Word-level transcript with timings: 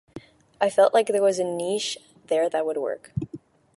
I 0.59 0.71
felt 0.71 0.95
like 0.95 1.09
there 1.09 1.21
was 1.21 1.37
a 1.37 1.43
niche 1.43 1.99
there 2.25 2.49
that 2.49 2.65
would 2.65 2.77
work. 2.77 3.11